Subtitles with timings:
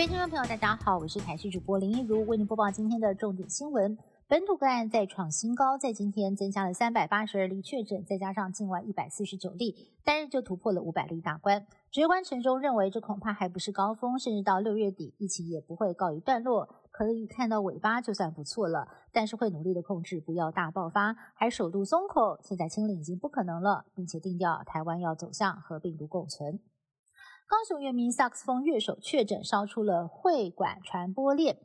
[0.00, 3.98] 位听众朋友，大家好，我是台视主播林一如，为您播报今天的重点新闻。
[4.26, 11.66] 本土个案再创新高，在今天增加了三百八十二例确诊，再加上境外一百四十九例，单日就突破了五百例大关。
[11.90, 18.88] 指挥官陈中认为，这恐怕还不是高峰，甚至到六月底，疫情也不会告一段落，可以看到尾巴就算不错了。
[19.12, 22.38] 但是会努力的控制，不要大爆发，还首度松口。
[22.42, 26.58] 现在清零已经不可能了，并且定调台湾要走向和病毒共存。
[27.50, 31.58] 高雄原名萨克斯风乐手确诊，烧出了会馆传播链。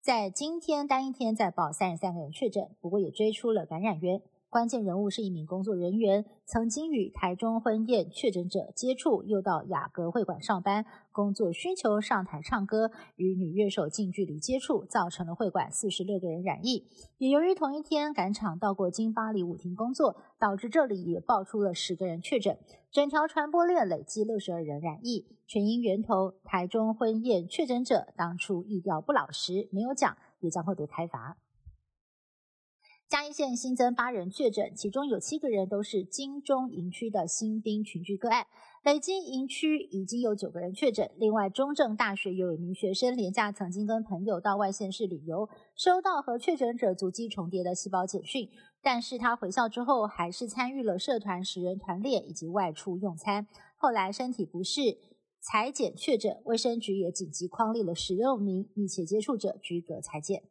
[0.00, 4.20] 在今天单一天再报三十三个人确诊，不过也追出了感染源。
[4.50, 16.86] 关键人物是一名工作人员，曾经与台中婚宴确诊者接触，又到雅阁会馆上班，工作需求上台唱歌，与女乐手近距离接触，造成了会馆四十六个人染疫。
[17.18, 22.58] 也由于同一天赶场到过金巴黎舞厅工作，导致这里也爆出了十个人确诊，
[22.90, 31.36] 整条传播链累计六十二人染疫，全因源头台中婚宴确诊者当初意调不老实，没有讲，也将会被开罚。
[33.08, 38.46] 嘉义县新增八人确诊，其中有七个人都是金钟营区的新兵群聚个案。
[38.84, 41.10] 北京营区已经有九个人确诊。
[41.16, 48.46] 另外，中正大学有一名学生廉假曾经跟朋友到外县市旅游，收到和确诊者足迹重叠的细胞简讯，
[48.82, 53.46] 但是他回校之后还是参与了社团十人团练以及外出用餐。
[53.78, 54.98] 后来身体不适，
[55.40, 60.42] 裁剪确诊，卫生局也紧急框列了十六名密切接触者居隔裁剪。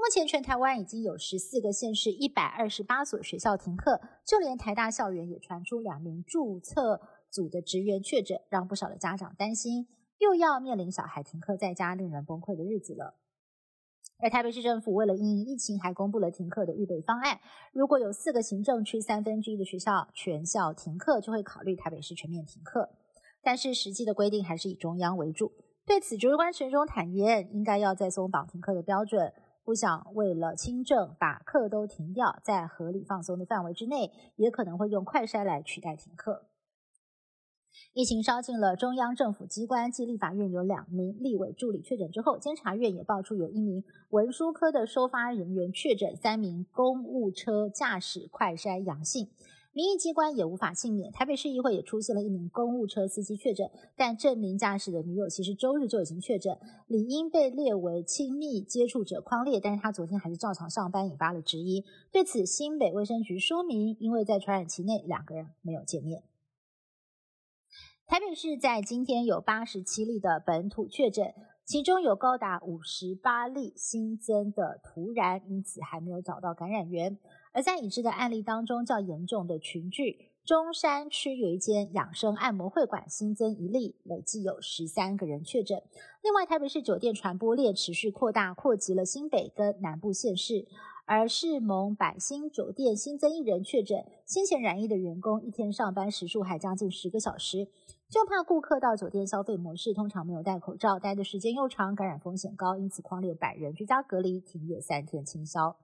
[0.00, 9.86] 目前全台湾已经有十四个县市一百二十八所学校停课，就连台大校园也传出两名注册组的职员确诊，让不少的家长担心，
[10.18, 13.18] 又要面临小孩停课在家令人崩溃的日子了。
[14.22, 17.38] 而台北市政府为了应疫情，还公布了停课的预备方案。
[17.74, 22.88] 如果有四个行政区三分之一的学校全校停课，就会考虑台北市全面停课。
[23.42, 25.52] 但是实际的规定还是以中央为主。
[25.84, 29.30] 对此，指挥官陈忠坦言，应该要再松绑停课的标准。
[29.70, 36.48] 不想为了轻症把课都停掉，在合理放松的范围之内，也可能会用快筛来取代停课。
[37.92, 49.28] 疫情烧进了中央政府机关，即立法院有两名立委助理确诊之后，监察院也爆出有一名文书科的收发人员确诊，三名公务车驾驶快筛阳性。
[49.72, 56.58] 民意机关也无法幸免，台北市议会也出现了一名公务车司机确诊，但证明驾驶的女友其实周日就已经确诊，
[56.88, 61.84] 理应被列为亲密接触者框列，但是他昨天还是照常上班，引发了质疑。
[62.10, 66.24] 对此，新北卫生局说明，因为在传染期内两个人没有见面。
[68.08, 71.32] 台北市在今天有八十七例的本土确诊，
[71.64, 77.16] 其中有高达五十八例新增的突然，因此还没有找到感染源。
[77.52, 85.82] 而在已知的案例当中，较严重的群聚，中山区有一间养生按摩会馆新增一例，累计有十三个人确诊。
[86.22, 90.66] 另外，台北市酒店传播链持续扩大，扩及了新北跟南部县市。
[91.06, 97.66] 而世盟百兴酒店新增一人确诊，先前染疫的员工一天上班时数还将近十个小时，
[98.08, 105.76] 就怕顾客到酒店消费模式通常没有戴口罩，待的时间又长，感染风险高，因此框列百人居家隔离，停业三天清消。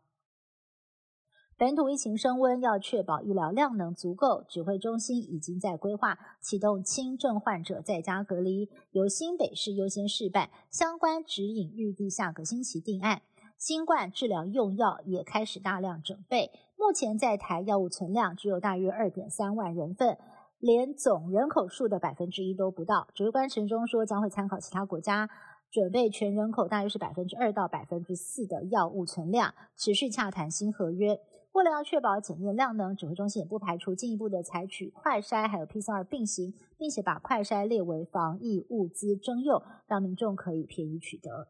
[1.58, 13.22] 本土疫情升温，要确保医疗量能足够，指挥中心已经在规划启动轻症患者在家隔离，由新北市优先试办，相关指引预计下个星期定案。
[13.56, 20.18] 新冠治疗用药也开始大量准备，目前在台药物存量只有大约二点三万人份，
[20.58, 23.08] 连总人口数的百分之一都不到。
[23.14, 25.30] 指挥官陈忠说，将会参考其他国家。
[25.68, 31.18] 准备全人口大约是百分之二到百分之四的药物存量，持续洽谈新合约。
[31.56, 41.48] 为了要确保检验量能，指挥中心也不排除进一步的采取快筛还有 PCR 并行，并且把快筛列为防疫物资征用，让民众可以便宜取得。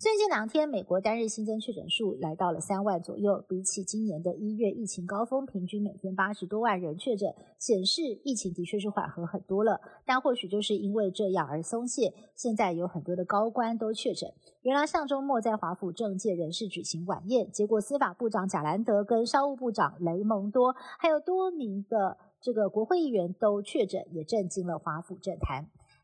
[0.00, 9.78] 最近两天，美国单日新增确诊数来到了三万左右，比起今年的一月疫情高峰，平均每天八十多万人确诊，显示疫情的确是缓和很多了。
[10.06, 14.32] 但或许就是因为这样而松懈，现在有很多的高官都确诊。
[14.62, 25.68] 原来上周末在华府政界人士举行晚宴，结果司法部长贾兰德跟商务部长雷蒙多，还有多名的这个国会议员都确诊，也震惊了华府政坛。